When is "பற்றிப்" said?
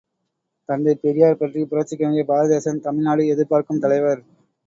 1.37-1.69